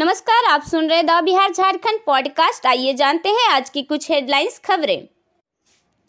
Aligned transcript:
नमस्कार, 0.00 0.44
आप 0.44 0.62
सुन 0.62 0.88
रहे 0.88 1.02
द 1.02 1.10
बिहार 1.10 1.52
झारखंड 1.52 1.98
पॉडकास्ट। 2.06 2.66
आइए 2.66 2.92
जानते 2.94 3.28
हैं 3.28 3.48
आज 3.48 3.70
की 3.70 3.82
कुछ 3.82 4.10
हेडलाइंस 4.10 4.60
खबरें। 4.64 5.08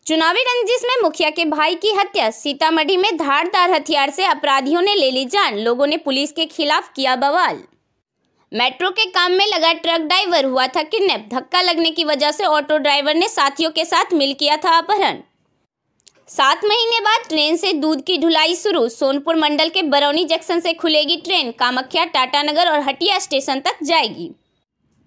चुनावी 0.07 0.41
रंजिश 0.41 0.81
में 0.86 1.02
मुखिया 1.02 1.29
के 1.29 1.45
भाई 1.45 1.75
की 1.75 1.91
हत्या, 1.91 2.29
सीतामढ़ी 2.29 2.97
में 2.97 3.17
धारदार 3.17 3.71
हथियार 3.71 4.09
से 4.09 4.25
अपराधियों 4.25 4.81
ने 4.81 4.95
ले 4.95 5.12
ली 5.12 5.25
जान, 5.25 5.57
लोगों 5.57 5.88
ने 5.88 5.98
पुलिस 5.98 6.31
के 6.31 6.45
खिलाफ 6.45 6.91
किया 6.95 7.16
बवाल। 7.16 7.63
मेट्रो 8.54 8.89
के 8.89 9.05
काम 9.05 9.31
में 9.31 9.45
लगा 9.48 9.73
ट्रक 9.73 10.02
ड्राइवर, 10.02 10.45
हुआ 10.45 10.67
था 10.67 10.84
किडनैप, 10.84 11.30
धक्का 11.34 11.62
लगने 11.62 11.91
की 11.91 12.03
वजह 12.03 12.31
से 12.31 12.44
ऑटो 12.44 12.77
ड्राइवर 12.77 13.16
ने 13.16 13.27
साथियों 13.27 13.71
के 13.71 13.85
साथ 13.85 14.13
मिल 14.13 14.34
किया 14.34 14.58
था 14.58 14.77
अपहरण। 14.77 15.20
सात 16.29 16.61
महीने 16.65 16.99
बाद 16.99 17.27
ट्रेन 17.29 17.57
से 17.57 17.71
दूध 17.73 18.01
की 18.03 18.17
ढुलाई 18.17 18.55
शुरू। 18.55 18.88
सोनपुर 18.89 19.35
मंडल 19.35 19.70
के 19.70 19.81
बरौनी 19.84 20.23
जंक्शन 20.25 20.59
से 20.59 20.73
खुलेगी 20.73 21.16
ट्रेन। 21.17 21.52
कामख्या 21.52 22.03
टाटानगर 22.05 22.70
और 22.70 22.79
हटिया 22.79 23.17
स्टेशन 23.20 23.59
तक 23.59 23.84
जाएगी। 23.84 24.29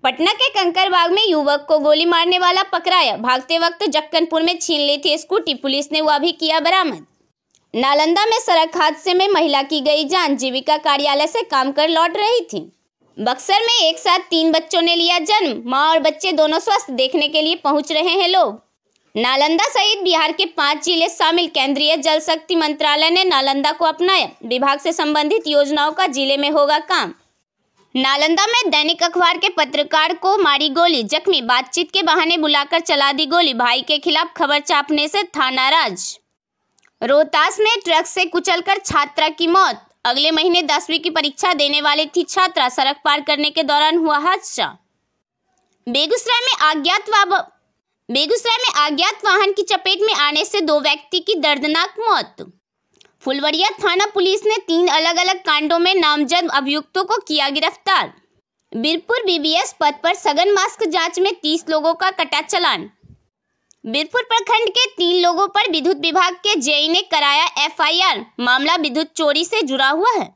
पटना 0.05 0.33
के 0.33 0.49
कंकरबाग 0.51 1.13
में 1.13 1.23
युवक 1.27 1.65
को 1.69 1.79
गोली 1.79 2.05
मारने 2.05 2.39
वाला 2.39 2.63
पकड़ाया। 2.63 3.17
भागते 3.17 3.59
वक्त 3.59 3.85
जक्कनपुर 3.89 4.43
में 4.43 4.59
छीन 4.59 4.81
ली 4.81 4.97
थी 4.97 5.17
स्कूटी। 5.19 5.55
पुलिस 5.55 5.91
ने 5.93 6.01
वह 6.01 6.19
भी 6.19 6.33
किया 6.33 6.61
बरामद। 6.61 7.07
नालंदा 7.75 8.27
में 8.27 8.39
सड़क 8.41 8.77
हादसे 8.77 9.15
में 9.15 9.29
महिला 9.29 9.63
की 9.63 9.81
गई 9.81 10.05
जान। 10.05 10.37
जीविका 10.37 10.77
कार्यालय 10.81 11.27
से 11.27 11.43
काम 11.43 11.73
कर 11.73 11.89
लौट 11.89 12.17
रही 12.17 12.41
थी। 12.45 12.61
बक्सर 13.17 13.61
में 13.61 13.75
एक 13.83 13.99
साथ 13.99 14.29
तीन 14.31 14.53
बच्चों 14.53 14.83
ने 14.83 14.97
लिया 14.97 15.19
जन्म। 15.21 15.63
माँ 15.67 15.89
और 15.91 15.99
बच्चे 16.01 16.33
दोनों 16.33 16.59
स्वस्थ। 16.59 16.91
देखने 16.93 17.29
के 17.29 17.43
लिए 17.43 17.55
पहुँच 17.55 17.93
रहे 17.93 18.19
हैं 18.21 18.29
लोग। 18.29 18.64
नालंदा 19.15 19.65
सहित 19.65 20.03
बिहार 20.05 20.33
के 20.33 20.45
पाँच 20.47 20.85
ज़िले 20.85 21.09
शामिल 21.09 21.47
केंद्रीय 21.49 21.97
जल 21.97 22.21
शक्ति 22.21 22.57
मंत्रालय 22.57 23.11
ने 23.11 23.23
नालंदा 23.25 23.71
को 23.73 23.85
अपनाया। 23.85 24.29
विभाग 24.45 24.79
से 24.79 24.93
संबंधित 24.93 25.47
योजनाओं 25.47 25.93
का 25.93 26.07
ज़िले 26.07 26.37
में 26.37 26.51
होगा 26.51 26.79
काम। 26.81 27.13
नालंदा 27.95 28.47
में 28.47 28.71
दैनिक 28.71 29.03
अखबार 29.03 29.39
के 29.39 29.49
पत्रकार 29.49 30.15
को 30.15 30.37
मारी 30.39 30.69
गोली, 30.71 31.03
जख्मी। 31.05 31.43
बातचीत 31.43 31.91
के 31.91 32.03
बहाने 32.03 32.37
बुलाकर 32.39 32.81
चला 32.81 33.13
दी 33.13 33.27
गोली। 33.27 33.55
भाई 33.55 33.83
के 33.83 33.99
खिलाफ 33.99 34.33
खबर 34.37 34.61
चापने 34.61 35.09
से 35.09 35.23
था 35.29 35.51
नाराज़। 35.51 36.13
रोहतास 37.03 37.61
में 37.61 37.73
ट्रक 37.85 38.07
से 38.07 38.25
कुचलकर 38.27 38.79
छात्रा 38.81 39.29
की 39.31 39.47
मौत। 39.49 39.87
अगले 40.05 40.31
महीने 40.33 40.63
दसवीं 40.65 41.01
की 41.01 41.11
परीक्षा 41.13 41.55
देने 41.55 41.81
वाली 41.81 42.07
थी 42.07 42.23
छात्रा। 42.25 42.69
सड़क 42.71 43.01
पार 43.05 43.21
करने 43.23 43.51
के 43.51 43.63
दौरान 43.63 43.99
हुआ 43.99 44.19
हादसा। 44.21 44.77
बेगूसराय 45.87 46.41
में 46.43 46.71
अज्ञात 46.71 47.11
बेगूसराय 48.09 48.57
में 48.57 48.85
अज्ञात 48.85 49.25
वाहन 49.25 49.53
की 49.53 49.63
चपेट 49.63 49.99
में 50.01 50.13
आने 50.15 50.45
से 50.45 50.61
दो 50.61 50.81
व्यक्ति 50.81 51.19
की 51.21 51.35
दर्दनाक 51.35 51.95
मौत। 52.01 52.43
फुलवरिया 53.23 53.69
थाना 53.85 54.07
पुलिस 54.07 54.45
ने 54.47 54.57
तीन 54.59 54.89
अलग 54.89 55.17
अलग 55.17 55.39
कांडों 55.39 55.79
में 55.79 55.95
नामजद 55.95 56.51
अभियुक्तों 56.55 57.05
को 57.05 57.17
किया 57.19 57.49
गिरफ़्तार। 57.49 58.13
बीरपुर 58.73 59.23
बीबीएस 59.27 59.75
पद 59.81 59.95
पर 60.03 60.15
सघन 60.15 60.53
मास्क 60.53 60.85
जाँच 60.85 61.19
में 61.19 61.33
तीस 61.35 61.65
लोगों 61.71 61.95
का 61.95 62.11
कटा 62.11 62.41
चलान। 62.41 62.91
बीरपुर 63.87 64.23
प्रखंड 64.23 64.69
के 64.69 64.87
तीन 64.87 65.23
लोगों 65.23 65.49
पर 65.49 65.71
विद्युत 65.71 65.97
विभाग 65.97 66.35
के 66.35 66.55
जेई 66.57 66.89
ने 66.89 67.03
कराया 67.03 67.45
एफआईआर। 67.65 68.25
मामला 68.41 68.77
विद्युत 68.77 69.13
चोरी 69.17 69.45
से 69.45 69.63
जुड़ा 69.63 69.89
हुआ 69.89 70.13
है। 70.13 70.35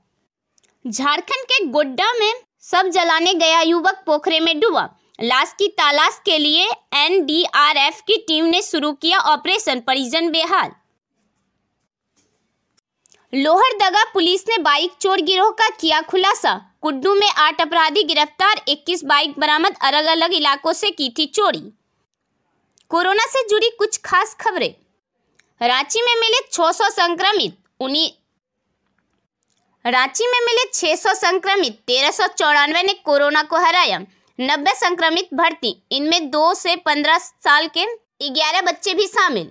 झारखंड 0.85 1.45
के 1.45 1.65
गोड्डा 1.67 2.13
में 2.13 2.33
सब 2.63 2.89
जलाने 2.89 3.35
गया 3.35 3.61
युवक 3.61 4.03
पोखरे 4.07 4.41
में 4.41 4.59
डूबा। 4.61 4.89
लाश 5.21 5.55
की 5.59 5.69
तलाश 5.69 6.21
के 6.25 6.39
लिए 6.39 6.67
एनडीआरएफ 6.93 8.01
की 8.01 8.17
टीम 8.17 8.45
ने 8.45 8.63
शुरू 8.63 8.93
किया 8.93 9.19
ऑपरेशन 9.19 9.81
परिजन 9.81 10.31
बेहाल। 10.31 10.71
लोहरदगा 13.35 14.05
पुलिस 14.05 14.45
ने 14.49 14.59
बाइक 14.59 14.93
चोर 15.01 15.21
गिरोह 15.21 15.51
का 15.51 15.69
किया 15.71 16.01
खुलासा। 16.01 16.55
कुड्डू 16.83 17.15
में 17.15 17.29
आठ 17.29 17.61
अपराधी 17.61 18.03
गिरफ़्तार 18.03 18.61
21 18.69 19.05
बाइक 19.05 19.39
बरामद 19.39 19.77
अलग 19.81 20.05
अलग 20.05 20.33
इलाकों 20.33 20.73
से 20.73 20.91
की 20.91 21.09
थी 21.19 21.27
चोरी। 21.27 21.73
कोरोना 22.89 23.27
से 23.27 23.43
जुड़ी 23.49 23.71
कुछ 23.79 24.01
खास 24.05 24.37
खबरें। 24.41 24.75
रांची 25.61 26.03
में 26.03 26.15
मिले 26.21 26.41
600 26.53 26.89
संक्रमित, 26.91 27.59
उन्हीं 27.81 28.11
रांची 29.85 30.27
में 30.27 30.41
मिले 30.47 30.65
600 30.73 31.15
संक्रमित, 31.15 31.73
तेरह 31.87 32.67
ने 32.67 32.93
कोरोना 32.95 33.43
को 33.43 33.57
हराया। 33.57 34.01
नब्बे 34.39 34.73
संक्रमित 34.75 35.29
भर्ती, 35.35 35.71
इनमें 35.93 36.31
दो 36.31 36.53
से 36.55 36.75
पंद्रह 36.77 37.19
साल 37.19 37.67
के, 37.69 37.85
ग्यारह 38.25 38.61
बच्चे 38.63 38.95
भी 38.95 39.07
शामिल। 39.07 39.49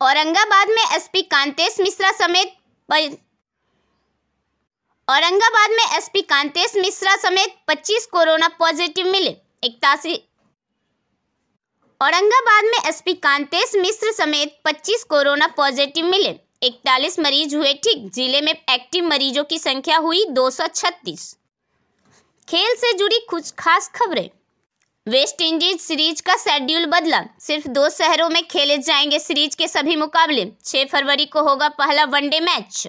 औरंगाबाद 0.00 0.68
में 0.68 0.82
एसपी 0.96 1.22
कांतेश 1.24 1.76
मिश्रा 1.80 2.12
समेत 2.18 2.56
औरंगाबाद 5.08 5.70
में 5.70 5.96
एसपी 5.96 6.20
कांतेश 6.22 6.76
मिश्रा 6.76 7.16
समेत 7.16 7.56
25 7.68 8.06
कोरोना 8.06 8.48
पॉजिटिव 8.58 9.06
मिले, 9.06 9.36
इकतासी। 9.62 10.14
औरंगाबाद 12.00 12.64
में 12.64 12.78
एसपी 12.88 13.14
कांतेश 13.14 13.74
मिश्र 13.76 14.12
समेत 14.12 14.58
25 14.64 15.04
कोरोना 15.04 15.46
पॉजिटिव 15.56 16.06
मिले, 16.06 16.34
इकतालीस 16.62 17.18
मरीज़ 17.18 17.56
हुए 17.56 17.74
ठीक, 17.74 18.10
ज़िले 18.14 18.40
में 18.40 18.52
एक्टिव 18.52 19.04
मरीजों 19.04 19.44
की 19.44 19.58
संख्या 19.58 19.96
हुई 19.98 20.24
236 20.30 21.36
खेल 22.48 22.74
से 22.74 22.92
जुड़ी 22.92 23.18
कुछ 23.30 23.50
खास 23.50 23.88
खबरें। 23.94 24.30
वेस्ट 25.06 25.42
इंडीज 25.42 25.80
सीरीज़ 25.80 26.22
का 26.22 26.36
शेड्यूल 26.36 26.86
बदला। 26.86 27.22
सिर्फ़ 27.40 27.68
दो 27.68 27.88
शहरों 27.90 28.28
में 28.28 28.42
खेले 28.48 28.78
जाएँगे 28.78 29.18
सीरीज़ 29.18 29.56
के 29.56 29.68
सभी 29.68 29.96
मुकाबले। 29.96 30.52
6 30.64 30.84
फरवरी 30.84 31.26
को 31.26 31.42
होगा 31.42 31.68
पहला 31.68 32.04
वनडे 32.04 32.40
मैच। 32.40 32.88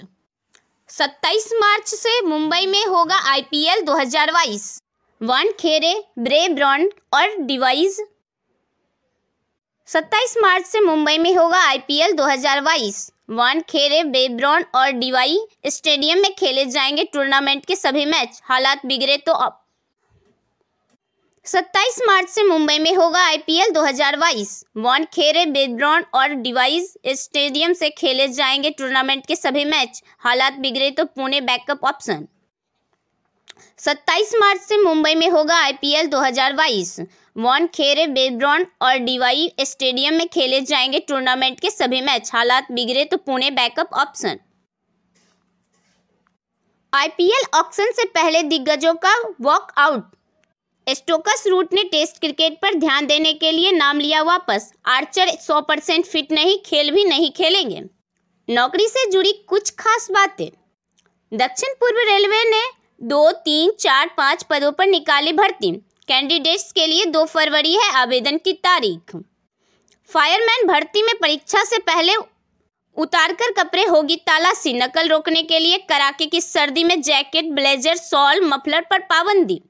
27 0.89 1.51
मार्च 1.53 1.87
से 1.87 2.21
मुंबई 2.21 2.65
में 2.65 2.85
होगा 2.85 3.15
आईपीएल 3.15 3.81
2022 3.81 4.81
वन 5.21 5.51
खेरे, 5.59 6.03
ब्रे 6.19 6.47
ब्रॉन्ड 6.49 6.91
और 7.13 7.35
डिवाइस। 7.37 8.01
27 9.87 10.37
मार्च 10.41 10.65
से 10.65 10.79
मुंबई 10.79 11.17
में 11.17 11.35
होगा 11.35 11.59
आईपीएल 11.59 12.11
2022 12.11 13.11
वन 13.29 13.61
खेरे, 13.61 14.03
बेब्रॉन 14.03 14.65
और 14.75 14.91
डीवाई 14.91 15.39
स्टेडियम 15.65 16.19
में 16.19 16.33
खेले 16.35 16.65
जाएँगे 16.65 17.03
टूर्नामेंट 17.03 17.65
के 17.65 17.75
सभी 17.75 18.05
मैच। 18.05 18.41
हालात 18.43 18.85
बिगड़े 18.85 19.17
तो 19.17 19.33
अब। 19.33 19.61
27 21.45 21.99
मार्च 22.07 22.29
से 22.29 22.43
मुंबई 22.43 22.79
में 22.79 22.93
होगा 22.93 23.21
आईपीएल 23.21 23.71
2022 23.71 24.63
वन 24.77 25.05
खेरे, 25.05 25.45
बेब्रॉन 25.45 26.05
और 26.13 26.27
डिवाइस 26.27 26.93
स्टेडियम 27.07 27.73
से 27.73 27.89
खेले 27.89 28.27
जाएँगे 28.27 28.69
टूर्नामेंट 28.69 29.25
के 29.25 29.35
सभी 29.35 29.65
मैच। 29.65 30.01
हालात 30.19 30.53
बिगड़े 30.53 30.91
तो 30.91 31.05
पुणे 31.05 31.41
बैकअप 31.41 31.83
ऑप्शन। 31.83 32.27
27 33.79 34.31
मार्च 34.35 34.61
से 34.61 34.77
मुंबई 34.77 35.15
में 35.15 35.27
होगा 35.29 35.55
आईपीएल 35.55 36.07
2022 36.07 36.99
वन 37.37 37.65
खेरे 37.67 38.05
बेब्रॉन 38.07 38.65
और 38.81 38.97
डीवाई 38.97 39.51
स्टेडियम 39.59 40.13
में 40.13 40.27
खेले 40.27 40.61
जाएँगे 40.61 40.99
टूर्नामेंट 40.99 41.59
के 41.59 41.69
सभी 41.69 41.99
मैच। 42.01 42.29
हालात 42.33 42.71
बिगड़े 42.71 43.03
तो 43.05 43.17
Pune 43.17 43.49
backup 43.51 43.93
option. 43.93 44.39
IPL 46.93 47.43
auction 47.55 47.91
से 47.91 48.03
पहले 48.05 48.43
दिग्गजों 48.43 48.93
का 48.95 49.15
वॉकआउट 49.41 50.03
स्टोकस 50.87 51.43
रूट 51.47 51.73
ने 51.73 51.83
टेस्ट 51.83 52.19
क्रिकेट 52.19 52.57
पर 52.61 52.73
ध्यान 52.73 53.05
देने 53.05 53.33
के 53.33 53.51
लिए 53.51 53.71
नाम 53.71 53.99
लिया 53.99 54.21
वापस। 54.21 54.71
आर्चर 54.85 55.27
100 55.27 55.61
परसेंट 55.61 56.05
फिट 56.05 56.31
नहीं, 56.31 56.57
खेल 56.65 56.91
भी 56.91 57.03
नहीं 57.03 57.31
खेलेंगे। 57.31 57.81
नौकरी 58.49 58.87
से 58.87 59.09
जुड़ी 59.11 59.31
कुछ 59.47 59.71
खास 59.79 60.07
बातें। 60.11 60.49
दक्षिण 61.31 61.73
पूर्व 61.73 61.97
रेलवे 62.07 62.43
ने 62.51 62.63
दो, 63.05 63.31
तीन, 63.31 63.71
चार, 63.79 64.09
पाँच 64.17 64.43
पदों 64.43 64.71
पर 64.71 64.87
निकाली 64.87 65.33
भर्ती। 65.33 65.71
कैंडिडेट्स 66.07 66.71
के 66.71 66.87
लिए 66.87 67.05
दो 67.05 67.25
फरवरी 67.25 67.73
है 67.73 67.91
आवेदन 67.91 68.37
की 68.37 68.53
तारीख। 68.53 69.15
फायरमैन 70.09 70.67
भर्ती 70.67 71.01
में 71.01 71.13
परीक्षा 71.21 71.63
से 71.63 71.77
पहले 71.77 72.15
उतारकर 72.97 73.51
कपड़े 73.51 73.83
होगी 73.83 74.15
तालाशी। 74.15 74.73
नकल 74.73 75.07
रोकने 75.07 75.43
के 75.43 75.59
लिए 75.59 75.77
कराके 75.77 76.25
की 76.25 76.41
सर्दी 76.41 76.83
में 76.83 77.01
जैकेट, 77.01 77.45
ब्लेजर 77.45 77.95
सॉल 77.95 78.41
मफलर 78.41 78.81
पर 78.81 78.99
पाबंदी। 78.99 79.61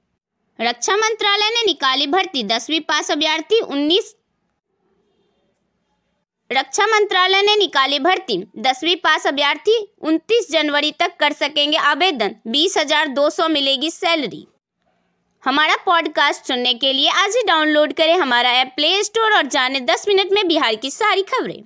रक्षा 0.62 0.96
मंत्रालय 0.96 1.50
ने 1.50 1.66
निकाली 1.66 2.08
भर्ती। 2.08 2.44
दसवीं 2.44 2.82
पास 2.82 3.12
अभ्यर्थी 3.12 3.60
उन्नीस 3.60 4.15
रक्षा 6.56 6.86
मंत्रालय 6.86 7.42
ने 7.42 7.56
निकाली 7.56 7.98
भर्ती। 8.00 8.38
दसवीं 8.58 8.96
पास 8.96 9.26
अभ्यर्थी 9.28 9.78
29 10.02 10.50
जनवरी 10.52 10.92
तक 10.92 11.16
कर 11.20 11.34
सकेंगे 11.34 11.78
आवेदन। 11.78 12.36
बीस 12.48 12.78
हज़ार 12.78 13.08
दो 13.08 13.30
सौ 13.30 13.48
मिलेगी 13.48 13.90
सैलरी। 13.92 14.46
हमारा 15.44 15.76
पॉडकास्ट 15.76 16.46
सुनने 16.46 16.74
के 16.74 16.94
लिए 16.94 17.10
आज 17.10 17.36
ही 17.36 17.44
डाउनलोड 17.44 17.94
करें 17.94 18.16
हमारा 18.18 18.52
ऐप 18.52 18.72
प्ले 18.76 19.04
स्टोर 19.04 19.34
और 19.34 19.48
जाने 19.48 19.80
दस 19.80 20.06
मिनट 20.08 20.32
में 20.32 20.48
बिहार 20.48 20.76
की 20.76 20.92
सारी 20.92 21.24
खबरें। 21.24 21.64